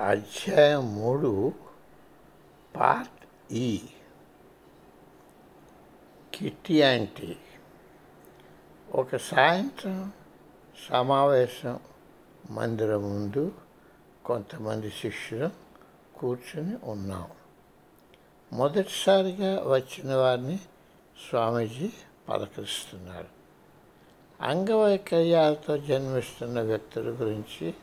అధ్యాయం 0.00 0.94
మూడు 0.94 1.52
పార్ట్ 2.76 3.52
ఈ. 3.52 3.80
కిట్టి 6.34 6.80
యాంటీ 6.80 7.36
ఒక 8.94 9.16
సాయంత్రం 9.16 10.12
సమావేశం 10.90 11.80
మందిరం 12.50 13.02
ముందు 13.02 13.52
కొంతమంది 14.24 14.90
శిష్యులు 14.90 15.50
కూర్చుని 16.18 16.76
ఉన్నాం. 16.84 17.28
మొదటిసారిగా 18.52 19.62
వచ్చిన 19.66 20.14
వారిని 20.14 20.56
స్వామీజీ 21.28 21.92
పలకరిస్తున్నారు. 22.28 23.28
అంగవైకల్యాలతో 24.40 25.78
జన్మిస్తున్న 25.78 26.60
వ్యక్తుల 26.60 27.08
గురించి 27.08 27.74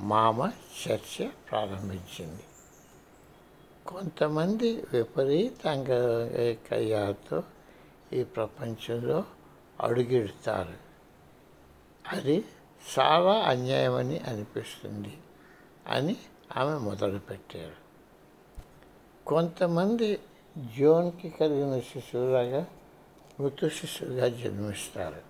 మామ 0.00 0.52
చర్చ 0.88 1.26
ప్రారంభించింది. 1.50 2.42
కొంతమంది 3.86 4.84
విపరీతంగా 4.92 6.28
ఈ 8.12 8.24
ప్రపంచంలో 8.24 9.24
అడుగెడతారు. 9.80 10.74
అది 12.08 12.44
చాలా 12.98 13.32
అన్యాయమని 13.32 14.18
అనిపిస్తుంది 14.18 15.18
అని 15.88 16.16
ఆమె 16.56 16.78
మొదలుపెట్టారు. 16.78 17.84
కొంతమంది 19.26 20.18
జోన్కి 20.78 21.30
కలిగిన 21.30 21.80
శిశువులాగా 21.80 22.66
మృతు 23.40 23.68
శిశువుగా 23.68 24.28
జన్మిస్తారు. 24.28 25.22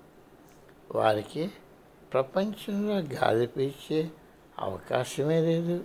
వారికి 0.98 1.50
ప్రపంచంలో 2.12 2.98
గాలి 2.98 3.46
పీల్చే 3.46 4.10
అవకాశమే 4.58 5.40
లేదు. 5.40 5.84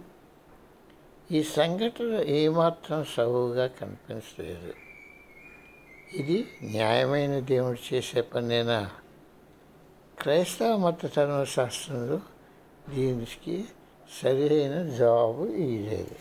ఈ 1.32 1.44
సంఘటన 1.44 2.24
ఏమాత్రం 2.28 3.04
సబువుగా 3.04 3.68
కనిపించలేదు. 3.68 4.74
ఇది 6.14 6.48
న్యాయమైన 6.64 7.40
దేవుడు 7.40 7.96
చేసే 7.96 8.22
పనేనా? 8.22 8.92
క్రైస్తవ 10.20 10.78
మత 10.78 11.16
ధర్మశాస్త్రంలో 11.16 12.20
దీనికి 12.90 13.66
సరైన 14.22 14.98
జవాబు 14.98 15.46
ఇవ్వలేదు 15.46 16.16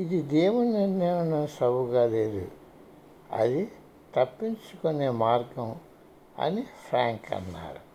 ఇది 0.00 0.22
దేవుని 0.22 0.72
నిర్ణయం 0.72 1.46
సబుగా 1.46 2.06
లేదు. 2.06 2.50
అది 3.30 3.72
తప్పించుకునే 4.14 5.08
మార్గం 5.08 5.76
అని 6.38 6.62
ఫ్రాంక్ 6.62 7.32
అన్నారు. 7.32 7.93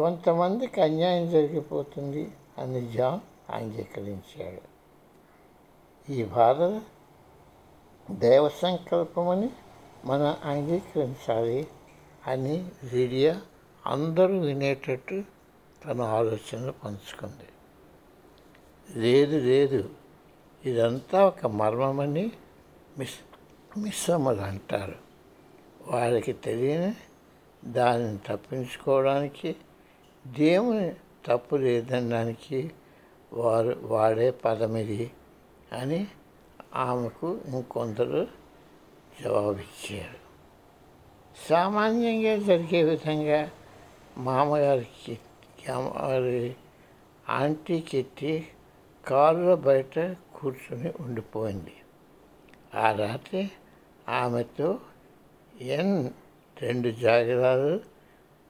కొంతమందికి 0.00 0.80
అన్యాయం 0.80 1.30
జరిగిపోతుంది 1.30 2.32
అని 2.58 2.92
జాన్ 2.92 3.20
అంగీకరించాడు. 3.52 4.60
ఈ 6.12 6.24
బాధ 6.24 6.80
దైవ 8.14 8.48
సంకల్పమని 8.48 9.50
మనం 10.04 10.36
అంగీకరించాలి 10.44 11.66
అని 12.26 12.70
లిడియా 12.92 13.40
అందరూ 13.86 14.38
వినేటట్టు 14.38 15.22
తన 15.84 16.00
ఆలోచనలు 16.00 16.72
పంచుకుంది. 16.72 17.48
లేదు 19.00 19.36
లేదు 19.36 19.90
ఇదంతా 20.64 21.26
ఒక 21.26 21.46
మర్మమని 21.46 22.32
మిస్ 22.98 23.18
మిస్సమ్మలు 23.78 24.40
అంటారు. 24.40 24.96
వారికి 25.86 26.32
తెలియని 26.32 26.94
దానిని 27.64 28.18
తప్పించుకోవడానికి 28.26 29.56
దేవుని 30.26 30.94
తప్పు 31.26 31.56
లేదనడానికి 31.56 32.70
వారు 33.32 33.80
వాడే 33.82 34.30
పదమిది 34.30 35.10
అని 35.72 36.06
ఆమెకు 36.74 37.40
ఇంకొందరు 37.46 38.28
జవాబిచ్చారు. 39.20 40.30
సామాన్యంగా 41.48 42.36
జరిగే 42.36 42.82
విధంగా 42.82 43.50
మామగారికి 44.16 45.18
అమ్మగారి 45.72 46.56
ఆంటీ 47.28 47.84
చెట్టి 47.94 48.48
కారులో 49.06 49.56
బయట 49.56 49.98
కూర్చొని 50.34 50.92
ఉండిపోయింది. 51.00 51.74
ఆ 52.74 52.92
రాత్రి 52.92 53.50
ఆమెతో 54.08 54.78
ఎన్ 55.60 56.10
రెండు 56.62 56.90
జాగ్రత్తలు 56.90 57.80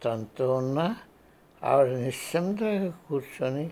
తనతో 0.04 0.54
ఉన్న 0.54 0.97
ఆవిడ 1.65 1.88
నిశ్శబ్దంగా 1.97 2.93
కూర్చొని 3.09 3.71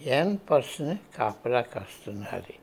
ఎన్ 0.00 0.38
పర్సన్ 0.50 0.96
కాపలా 1.16 1.60
కాస్తున్నది. 1.60 2.54